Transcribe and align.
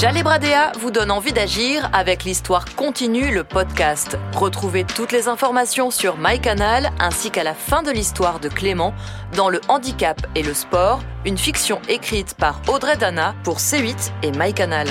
Jalé 0.00 0.22
Bradea 0.22 0.72
vous 0.80 0.90
donne 0.90 1.10
envie 1.10 1.34
d'agir 1.34 1.90
avec 1.92 2.24
l'histoire 2.24 2.64
continue, 2.74 3.34
le 3.34 3.44
podcast. 3.44 4.16
Retrouvez 4.34 4.84
toutes 4.84 5.12
les 5.12 5.28
informations 5.28 5.90
sur 5.90 6.16
MyCanal 6.16 6.90
ainsi 6.98 7.30
qu'à 7.30 7.44
la 7.44 7.52
fin 7.52 7.82
de 7.82 7.90
l'histoire 7.90 8.40
de 8.40 8.48
Clément 8.48 8.94
dans 9.36 9.50
Le 9.50 9.60
handicap 9.68 10.26
et 10.34 10.42
le 10.42 10.54
sport, 10.54 11.00
une 11.26 11.36
fiction 11.36 11.82
écrite 11.86 12.32
par 12.32 12.62
Audrey 12.72 12.96
Dana 12.96 13.34
pour 13.44 13.58
C8 13.58 14.12
et 14.22 14.30
MyCanal. 14.30 14.88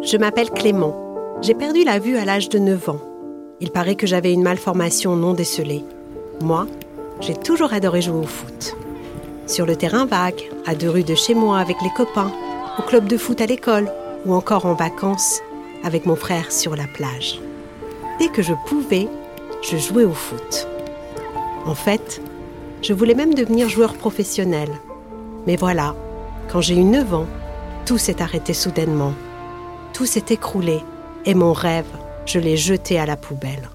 Je 0.00 0.16
m'appelle 0.16 0.48
Clément. 0.48 0.96
J'ai 1.42 1.54
perdu 1.54 1.84
la 1.84 1.98
vue 1.98 2.16
à 2.16 2.24
l'âge 2.24 2.48
de 2.48 2.58
9 2.58 2.88
ans. 2.88 3.00
Il 3.60 3.70
paraît 3.70 3.96
que 3.96 4.06
j'avais 4.06 4.32
une 4.32 4.42
malformation 4.42 5.14
non 5.14 5.34
décelée. 5.34 5.84
Moi, 6.42 6.66
j'ai 7.20 7.34
toujours 7.34 7.72
adoré 7.72 8.02
jouer 8.02 8.18
au 8.18 8.26
foot. 8.26 8.76
Sur 9.46 9.66
le 9.66 9.76
terrain 9.76 10.06
vague, 10.06 10.42
à 10.66 10.74
deux 10.74 10.90
rues 10.90 11.04
de 11.04 11.14
chez 11.14 11.34
moi 11.34 11.58
avec 11.58 11.80
les 11.82 11.90
copains, 11.90 12.32
au 12.78 12.82
club 12.82 13.06
de 13.06 13.16
foot 13.16 13.40
à 13.40 13.46
l'école 13.46 13.90
ou 14.24 14.34
encore 14.34 14.66
en 14.66 14.74
vacances 14.74 15.40
avec 15.84 16.04
mon 16.06 16.16
frère 16.16 16.52
sur 16.52 16.76
la 16.76 16.86
plage. 16.86 17.40
Dès 18.18 18.28
que 18.28 18.42
je 18.42 18.54
pouvais, 18.66 19.08
je 19.62 19.76
jouais 19.76 20.04
au 20.04 20.12
foot. 20.12 20.66
En 21.64 21.74
fait, 21.74 22.20
je 22.82 22.92
voulais 22.92 23.14
même 23.14 23.34
devenir 23.34 23.68
joueur 23.68 23.94
professionnel. 23.94 24.68
Mais 25.46 25.56
voilà, 25.56 25.94
quand 26.50 26.60
j'ai 26.60 26.74
eu 26.74 26.84
9 26.84 27.14
ans, 27.14 27.26
tout 27.84 27.98
s'est 27.98 28.20
arrêté 28.20 28.52
soudainement. 28.52 29.12
Tout 29.92 30.06
s'est 30.06 30.26
écroulé 30.30 30.80
et 31.24 31.34
mon 31.34 31.52
rêve, 31.52 31.86
je 32.26 32.38
l'ai 32.38 32.56
jeté 32.56 32.98
à 32.98 33.06
la 33.06 33.16
poubelle 33.16 33.68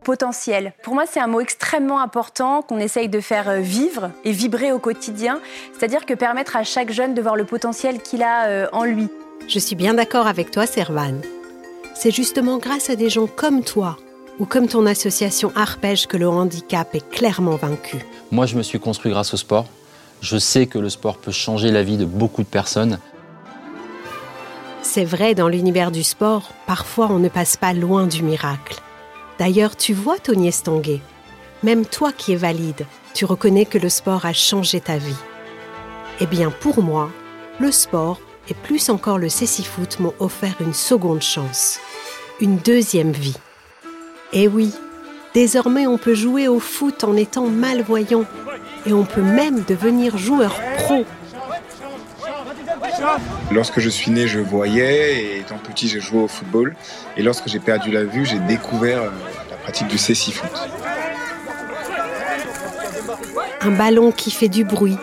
potentiel. 0.00 0.72
Pour 0.82 0.94
moi, 0.94 1.04
c'est 1.10 1.20
un 1.20 1.26
mot 1.26 1.40
extrêmement 1.40 2.00
important 2.00 2.62
qu'on 2.62 2.78
essaye 2.78 3.08
de 3.08 3.20
faire 3.20 3.48
euh, 3.48 3.60
vivre 3.60 4.10
et 4.24 4.32
vibrer 4.32 4.72
au 4.72 4.78
quotidien, 4.78 5.40
c'est-à-dire 5.72 6.06
que 6.06 6.14
permettre 6.14 6.56
à 6.56 6.64
chaque 6.64 6.90
jeune 6.90 7.14
de 7.14 7.22
voir 7.22 7.36
le 7.36 7.44
potentiel 7.44 8.00
qu'il 8.00 8.22
a 8.22 8.46
euh, 8.46 8.66
en 8.72 8.84
lui. 8.84 9.08
Je 9.48 9.58
suis 9.58 9.76
bien 9.76 9.94
d'accord 9.94 10.26
avec 10.26 10.50
toi, 10.50 10.66
Servan. 10.66 11.20
C'est 11.94 12.10
justement 12.10 12.58
grâce 12.58 12.90
à 12.90 12.96
des 12.96 13.10
gens 13.10 13.26
comme 13.26 13.62
toi 13.62 13.96
ou 14.38 14.46
comme 14.46 14.68
ton 14.68 14.86
association 14.86 15.52
Arpège 15.54 16.06
que 16.06 16.16
le 16.16 16.28
handicap 16.28 16.94
est 16.94 17.08
clairement 17.10 17.56
vaincu. 17.56 17.98
Moi, 18.30 18.46
je 18.46 18.56
me 18.56 18.62
suis 18.62 18.80
construit 18.80 19.12
grâce 19.12 19.34
au 19.34 19.36
sport. 19.36 19.66
Je 20.22 20.38
sais 20.38 20.66
que 20.66 20.78
le 20.78 20.88
sport 20.88 21.18
peut 21.18 21.32
changer 21.32 21.70
la 21.70 21.82
vie 21.82 21.96
de 21.96 22.04
beaucoup 22.04 22.42
de 22.42 22.48
personnes. 22.48 22.98
C'est 24.82 25.04
vrai, 25.04 25.34
dans 25.34 25.48
l'univers 25.48 25.90
du 25.90 26.02
sport, 26.02 26.52
parfois 26.66 27.08
on 27.10 27.18
ne 27.18 27.28
passe 27.28 27.56
pas 27.56 27.72
loin 27.72 28.06
du 28.06 28.22
miracle. 28.22 28.80
D'ailleurs, 29.40 29.74
tu 29.74 29.94
vois, 29.94 30.18
Tony 30.18 30.48
Estanguet, 30.48 31.00
même 31.62 31.86
toi 31.86 32.12
qui 32.12 32.34
es 32.34 32.36
valide, 32.36 32.84
tu 33.14 33.24
reconnais 33.24 33.64
que 33.64 33.78
le 33.78 33.88
sport 33.88 34.26
a 34.26 34.34
changé 34.34 34.82
ta 34.82 34.98
vie. 34.98 35.16
Eh 36.20 36.26
bien, 36.26 36.50
pour 36.50 36.82
moi, 36.82 37.10
le 37.58 37.72
sport 37.72 38.20
et 38.50 38.54
plus 38.54 38.90
encore 38.90 39.16
le 39.16 39.30
cécifoot 39.30 39.98
m'ont 39.98 40.12
offert 40.18 40.56
une 40.60 40.74
seconde 40.74 41.22
chance, 41.22 41.80
une 42.42 42.58
deuxième 42.58 43.12
vie. 43.12 43.38
Eh 44.34 44.46
oui, 44.46 44.74
désormais 45.32 45.86
on 45.86 45.96
peut 45.96 46.14
jouer 46.14 46.46
au 46.46 46.60
foot 46.60 47.02
en 47.02 47.16
étant 47.16 47.46
malvoyant 47.46 48.26
et 48.84 48.92
on 48.92 49.06
peut 49.06 49.22
même 49.22 49.64
devenir 49.66 50.18
joueur 50.18 50.54
pro. 50.76 51.06
Lorsque 53.50 53.80
je 53.80 53.88
suis 53.88 54.10
né, 54.10 54.28
je 54.28 54.38
voyais 54.38 55.22
et 55.22 55.38
étant 55.40 55.58
petit, 55.58 55.88
j'ai 55.88 56.00
joué 56.00 56.20
au 56.20 56.28
football. 56.28 56.74
Et 57.16 57.22
lorsque 57.22 57.48
j'ai 57.48 57.58
perdu 57.58 57.90
la 57.90 58.04
vue, 58.04 58.24
j'ai 58.24 58.38
découvert 58.40 59.02
euh, 59.02 59.10
la 59.50 59.56
pratique 59.56 59.88
du 59.88 59.98
cécifoot. 59.98 60.50
Un 63.62 63.70
ballon 63.70 64.12
qui 64.12 64.30
fait 64.30 64.48
du 64.48 64.64
bruit, 64.64 64.96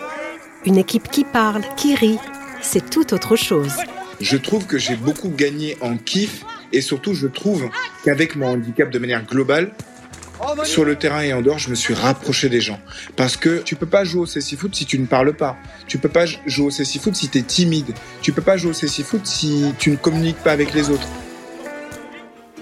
une 0.64 0.78
équipe 0.78 1.08
qui 1.10 1.24
parle, 1.24 1.62
qui 1.76 1.94
rit, 1.94 2.18
c'est 2.60 2.90
tout 2.90 3.14
autre 3.14 3.36
chose. 3.36 3.74
Je 4.20 4.36
trouve 4.36 4.66
que 4.66 4.78
j'ai 4.78 4.96
beaucoup 4.96 5.28
gagné 5.28 5.76
en 5.80 5.96
kiff 5.96 6.44
et 6.72 6.80
surtout 6.80 7.14
je 7.14 7.28
trouve 7.28 7.68
qu'avec 8.04 8.34
mon 8.34 8.48
handicap 8.48 8.90
de 8.90 8.98
manière 8.98 9.24
globale, 9.24 9.70
sur 10.64 10.84
le 10.84 10.96
terrain 10.96 11.22
et 11.22 11.32
en 11.32 11.42
dehors, 11.42 11.58
je 11.58 11.70
me 11.70 11.74
suis 11.74 11.94
rapproché 11.94 12.48
des 12.48 12.60
gens. 12.60 12.80
Parce 13.16 13.36
que 13.36 13.62
tu 13.62 13.76
peux 13.76 13.86
pas 13.86 14.04
jouer 14.04 14.22
au 14.22 14.26
cécifoot 14.26 14.74
si 14.74 14.86
tu 14.86 14.98
ne 14.98 15.06
parles 15.06 15.34
pas. 15.34 15.56
Tu 15.86 15.98
peux 15.98 16.08
pas 16.08 16.24
jouer 16.46 16.66
au 16.66 16.70
cécifoot 16.70 17.14
si 17.14 17.28
tu 17.28 17.38
es 17.38 17.42
timide. 17.42 17.94
Tu 18.22 18.32
peux 18.32 18.42
pas 18.42 18.56
jouer 18.56 18.70
au 18.70 18.74
cécifoot 18.74 19.24
si 19.26 19.72
tu 19.78 19.90
ne 19.90 19.96
communiques 19.96 20.38
pas 20.38 20.52
avec 20.52 20.74
les 20.74 20.90
autres. 20.90 21.08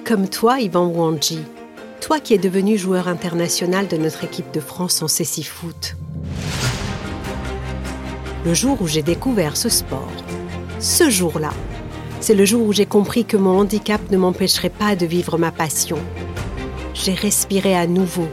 Comme 0.04 0.28
toi, 0.28 0.60
Ivan 0.60 0.86
Wanji. 0.86 1.40
Toi 2.00 2.20
qui 2.20 2.34
es 2.34 2.38
devenu 2.38 2.78
joueur 2.78 3.08
international 3.08 3.88
de 3.88 3.96
notre 3.96 4.24
équipe 4.24 4.52
de 4.52 4.60
France 4.60 5.02
en 5.02 5.08
cécifoot. 5.08 5.96
Le 8.44 8.54
jour 8.54 8.80
où 8.80 8.86
j'ai 8.86 9.02
découvert 9.02 9.56
ce 9.56 9.68
sport, 9.68 10.12
ce 10.78 11.10
jour-là, 11.10 11.52
c'est 12.20 12.34
le 12.34 12.44
jour 12.44 12.64
où 12.64 12.72
j'ai 12.72 12.86
compris 12.86 13.24
que 13.24 13.36
mon 13.36 13.58
handicap 13.58 14.00
ne 14.10 14.16
m'empêcherait 14.16 14.70
pas 14.70 14.94
de 14.94 15.04
vivre 15.04 15.36
ma 15.36 15.50
passion, 15.50 15.98
j'ai 17.04 17.14
respiré 17.14 17.76
à 17.76 17.86
nouveau. 17.86 18.28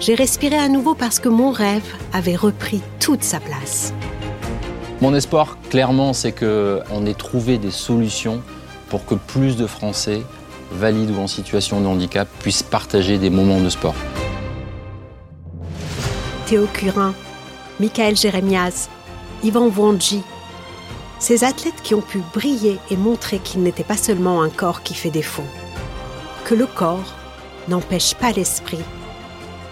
J'ai 0.00 0.14
respiré 0.14 0.56
à 0.56 0.68
nouveau 0.68 0.94
parce 0.94 1.18
que 1.18 1.28
mon 1.28 1.50
rêve 1.50 1.84
avait 2.12 2.36
repris 2.36 2.82
toute 3.00 3.22
sa 3.22 3.40
place. 3.40 3.94
Mon 5.00 5.14
espoir, 5.14 5.56
clairement, 5.70 6.12
c'est 6.12 6.32
qu'on 6.32 7.06
ait 7.06 7.14
trouvé 7.14 7.58
des 7.58 7.70
solutions 7.70 8.42
pour 8.88 9.04
que 9.04 9.14
plus 9.14 9.56
de 9.56 9.66
Français, 9.66 10.22
valides 10.70 11.10
ou 11.10 11.18
en 11.18 11.26
situation 11.26 11.80
de 11.80 11.86
handicap, 11.86 12.28
puissent 12.40 12.62
partager 12.62 13.18
des 13.18 13.30
moments 13.30 13.60
de 13.60 13.68
sport. 13.68 13.94
Théo 16.46 16.66
Curin, 16.72 17.14
Michael 17.80 18.16
Jérémias, 18.16 18.88
Yvan 19.42 19.70
Wandji, 19.74 20.22
ces 21.18 21.44
athlètes 21.44 21.80
qui 21.82 21.94
ont 21.94 22.02
pu 22.02 22.20
briller 22.34 22.78
et 22.90 22.96
montrer 22.96 23.38
qu'il 23.38 23.62
n'était 23.62 23.84
pas 23.84 23.96
seulement 23.96 24.42
un 24.42 24.50
corps 24.50 24.82
qui 24.82 24.94
fait 24.94 25.10
défaut, 25.10 25.46
que 26.44 26.54
le 26.54 26.66
corps 26.66 27.14
n'empêche 27.68 28.14
pas 28.14 28.32
l'esprit 28.32 28.78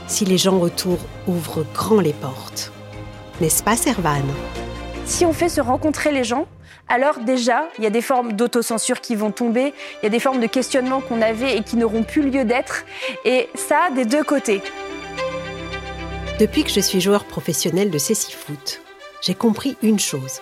si 0.07 0.25
les 0.25 0.39
gens 0.39 0.59
autour 0.59 0.99
ouvrent 1.27 1.65
grand 1.73 2.01
les 2.01 2.13
portes. 2.13 2.73
N'est-ce 3.41 3.63
pas, 3.63 3.77
Servan? 3.77 4.23
Si 5.07 5.25
on 5.25 5.33
fait 5.33 5.49
se 5.49 5.61
rencontrer 5.61 6.13
les 6.13 6.25
gens, 6.25 6.47
alors 6.89 7.21
déjà, 7.21 7.69
il 7.79 7.85
y 7.85 7.87
a 7.87 7.91
des 7.91 8.03
formes 8.03 8.33
d'autocensure 8.33 9.01
qui 9.01 9.15
vont 9.15 9.31
tomber, 9.31 9.73
il 10.03 10.05
y 10.05 10.07
a 10.07 10.11
des 10.11 10.19
formes 10.19 10.41
de 10.41 10.47
questionnement 10.47 11.01
qu'on 11.01 11.23
avait 11.23 11.57
et 11.57 11.63
qui 11.63 11.77
n'auront 11.77 12.03
plus 12.03 12.29
lieu 12.29 12.45
d'être, 12.45 12.85
et 13.25 13.49
ça 13.55 13.91
des 13.95 14.05
deux 14.05 14.25
côtés. 14.25 14.61
Depuis 16.41 16.65
que 16.65 16.71
je 16.71 16.81
suis 16.81 17.01
joueur 17.01 17.25
professionnel 17.25 17.91
de 17.91 17.99
Foot, 17.99 18.81
j'ai 19.23 19.35
compris 19.35 19.77
une 19.83 20.01
chose. 20.01 20.41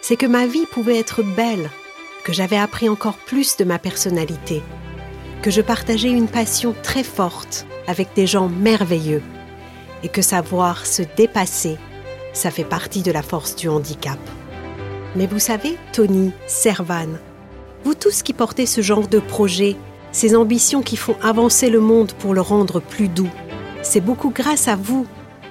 C'est 0.00 0.16
que 0.16 0.26
ma 0.26 0.46
vie 0.46 0.66
pouvait 0.66 0.98
être 0.98 1.22
belle, 1.22 1.68
que 2.24 2.32
j'avais 2.32 2.56
appris 2.56 2.88
encore 2.88 3.16
plus 3.16 3.56
de 3.56 3.64
ma 3.64 3.78
personnalité, 3.78 4.62
que 5.46 5.52
je 5.52 5.60
partageais 5.60 6.10
une 6.10 6.26
passion 6.26 6.74
très 6.82 7.04
forte 7.04 7.68
avec 7.86 8.08
des 8.16 8.26
gens 8.26 8.48
merveilleux 8.48 9.22
et 10.02 10.08
que 10.08 10.20
savoir 10.20 10.84
se 10.84 11.02
dépasser, 11.16 11.78
ça 12.32 12.50
fait 12.50 12.64
partie 12.64 13.02
de 13.02 13.12
la 13.12 13.22
force 13.22 13.54
du 13.54 13.68
handicap. 13.68 14.18
Mais 15.14 15.28
vous 15.28 15.38
savez, 15.38 15.78
Tony, 15.92 16.32
Servan, 16.48 17.10
vous 17.84 17.94
tous 17.94 18.24
qui 18.24 18.32
portez 18.32 18.66
ce 18.66 18.80
genre 18.80 19.06
de 19.06 19.20
projet, 19.20 19.76
ces 20.10 20.34
ambitions 20.34 20.82
qui 20.82 20.96
font 20.96 21.14
avancer 21.22 21.70
le 21.70 21.78
monde 21.78 22.10
pour 22.14 22.34
le 22.34 22.40
rendre 22.40 22.80
plus 22.80 23.06
doux, 23.06 23.30
c'est 23.82 24.00
beaucoup 24.00 24.30
grâce 24.30 24.66
à 24.66 24.74
vous, 24.74 25.06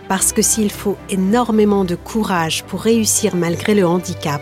parce 0.09 0.33
que 0.33 0.41
s'il 0.41 0.73
faut 0.73 0.97
énormément 1.09 1.85
de 1.85 1.95
courage 1.95 2.65
pour 2.65 2.81
réussir 2.81 3.33
malgré 3.37 3.73
le 3.73 3.87
handicap, 3.87 4.41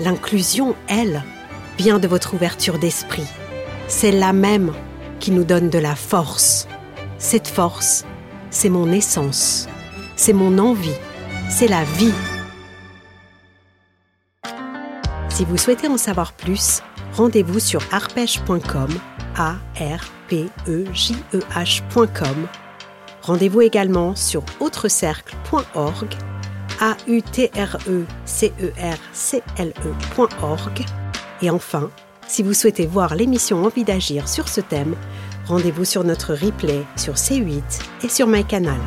l'inclusion, 0.00 0.74
elle, 0.88 1.22
vient 1.76 1.98
de 1.98 2.08
votre 2.08 2.32
ouverture 2.32 2.78
d'esprit 2.78 3.28
c'est 3.92 4.10
la 4.10 4.32
même 4.32 4.72
qui 5.20 5.30
nous 5.30 5.44
donne 5.44 5.68
de 5.68 5.78
la 5.78 5.94
force. 5.94 6.66
Cette 7.18 7.46
force, 7.46 8.04
c'est 8.50 8.70
mon 8.70 8.90
essence, 8.90 9.68
c'est 10.16 10.32
mon 10.32 10.58
envie, 10.58 10.98
c'est 11.50 11.68
la 11.68 11.84
vie. 11.84 12.14
Si 15.28 15.44
vous 15.44 15.58
souhaitez 15.58 15.88
en 15.88 15.98
savoir 15.98 16.32
plus, 16.32 16.82
rendez-vous 17.12 17.60
sur 17.60 17.82
arpège.com, 17.92 18.88
a 19.36 19.56
r 19.78 20.04
p 20.26 20.48
e 20.66 20.86
j 20.94 21.14
e 21.34 21.40
h.com. 21.54 22.48
Rendez-vous 23.20 23.60
également 23.60 24.16
sur 24.16 24.42
autrecercle.org, 24.58 26.08
a 26.80 26.96
u 27.06 27.22
t 27.22 27.50
r 27.54 27.78
e 27.88 28.06
c 28.24 28.52
e 28.58 28.72
r 28.80 28.98
c 29.12 29.42
l 29.58 29.72
e.org 29.84 30.84
et 31.42 31.50
enfin 31.50 31.90
si 32.28 32.42
vous 32.42 32.54
souhaitez 32.54 32.86
voir 32.86 33.14
l'émission 33.14 33.64
Envie 33.64 33.84
d'agir 33.84 34.28
sur 34.28 34.48
ce 34.48 34.60
thème, 34.60 34.94
rendez-vous 35.46 35.84
sur 35.84 36.04
notre 36.04 36.34
replay 36.34 36.84
sur 36.96 37.14
C8 37.14 37.62
et 38.04 38.08
sur 38.08 38.26
MyCanal. 38.26 38.80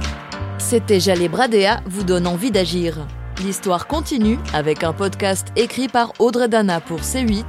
C'était 0.58 1.00
Jalé 1.00 1.30
Bradea 1.30 1.82
vous 1.86 2.04
donne 2.04 2.28
envie 2.28 2.52
d'agir. 2.52 3.06
L'histoire 3.44 3.88
continue 3.88 4.40
avec 4.54 4.84
un 4.84 4.94
podcast 4.94 5.50
écrit 5.56 5.88
par 5.88 6.14
Audrey 6.20 6.48
Dana 6.48 6.80
pour 6.82 7.02
C8. 7.02 7.46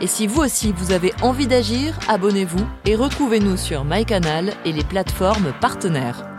Et 0.00 0.06
si 0.06 0.26
vous 0.26 0.42
aussi 0.42 0.72
vous 0.72 0.92
avez 0.92 1.12
envie 1.22 1.46
d'agir, 1.46 1.98
abonnez-vous 2.08 2.66
et 2.86 2.94
retrouvez-nous 2.94 3.56
sur 3.56 3.84
MyCanal 3.84 4.52
et 4.64 4.72
les 4.72 4.84
plateformes 4.84 5.52
partenaires. 5.60 6.31